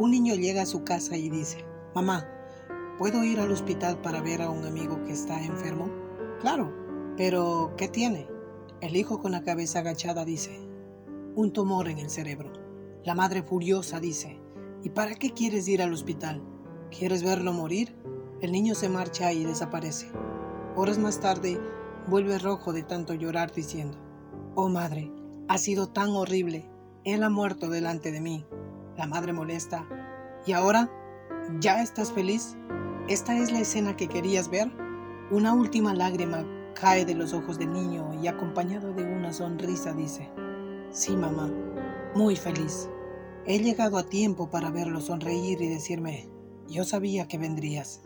Un 0.00 0.12
niño 0.12 0.34
llega 0.34 0.62
a 0.62 0.66
su 0.66 0.82
casa 0.82 1.18
y 1.18 1.28
dice, 1.28 1.62
Mamá, 1.94 2.26
¿puedo 2.96 3.22
ir 3.22 3.38
al 3.38 3.52
hospital 3.52 4.00
para 4.00 4.22
ver 4.22 4.40
a 4.40 4.48
un 4.48 4.64
amigo 4.64 5.04
que 5.04 5.12
está 5.12 5.44
enfermo? 5.44 5.90
Claro, 6.40 6.72
pero 7.18 7.74
¿qué 7.76 7.86
tiene? 7.86 8.26
El 8.80 8.96
hijo 8.96 9.18
con 9.18 9.32
la 9.32 9.42
cabeza 9.42 9.80
agachada 9.80 10.24
dice, 10.24 10.58
un 11.34 11.52
tumor 11.52 11.86
en 11.86 11.98
el 11.98 12.08
cerebro. 12.08 12.50
La 13.04 13.14
madre 13.14 13.42
furiosa 13.42 14.00
dice, 14.00 14.40
¿y 14.82 14.88
para 14.88 15.16
qué 15.16 15.34
quieres 15.34 15.68
ir 15.68 15.82
al 15.82 15.92
hospital? 15.92 16.42
¿Quieres 16.90 17.22
verlo 17.22 17.52
morir? 17.52 17.94
El 18.40 18.52
niño 18.52 18.74
se 18.74 18.88
marcha 18.88 19.34
y 19.34 19.44
desaparece. 19.44 20.10
Horas 20.76 20.96
más 20.96 21.20
tarde, 21.20 21.60
vuelve 22.08 22.38
rojo 22.38 22.72
de 22.72 22.84
tanto 22.84 23.12
llorar 23.12 23.52
diciendo, 23.52 23.98
Oh 24.54 24.70
madre, 24.70 25.12
ha 25.46 25.58
sido 25.58 25.88
tan 25.88 26.08
horrible. 26.08 26.70
Él 27.04 27.22
ha 27.22 27.28
muerto 27.28 27.68
delante 27.68 28.12
de 28.12 28.22
mí. 28.22 28.46
La 29.00 29.06
madre 29.06 29.32
molesta. 29.32 29.86
¿Y 30.44 30.52
ahora? 30.52 30.90
¿Ya 31.58 31.80
estás 31.80 32.12
feliz? 32.12 32.58
¿Esta 33.08 33.34
es 33.34 33.50
la 33.50 33.60
escena 33.60 33.96
que 33.96 34.08
querías 34.08 34.50
ver? 34.50 34.70
Una 35.30 35.54
última 35.54 35.94
lágrima 35.94 36.44
cae 36.74 37.06
de 37.06 37.14
los 37.14 37.32
ojos 37.32 37.58
del 37.58 37.72
niño 37.72 38.12
y 38.22 38.26
acompañado 38.26 38.92
de 38.92 39.04
una 39.04 39.32
sonrisa 39.32 39.94
dice, 39.94 40.30
Sí, 40.90 41.16
mamá, 41.16 41.50
muy 42.14 42.36
feliz. 42.36 42.90
He 43.46 43.60
llegado 43.60 43.96
a 43.96 44.02
tiempo 44.02 44.50
para 44.50 44.70
verlo 44.70 45.00
sonreír 45.00 45.62
y 45.62 45.68
decirme, 45.68 46.28
yo 46.68 46.84
sabía 46.84 47.26
que 47.26 47.38
vendrías. 47.38 48.02